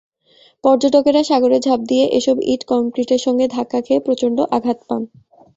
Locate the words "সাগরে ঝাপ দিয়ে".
1.23-2.05